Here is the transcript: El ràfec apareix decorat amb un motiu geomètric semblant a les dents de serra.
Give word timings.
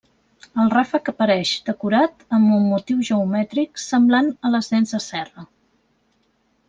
El 0.61 0.69
ràfec 0.75 1.11
apareix 1.11 1.51
decorat 1.67 2.25
amb 2.37 2.55
un 2.61 2.65
motiu 2.71 3.03
geomètric 3.11 3.85
semblant 3.85 4.33
a 4.51 4.55
les 4.57 4.71
dents 4.75 4.95
de 4.97 5.03
serra. 5.11 5.47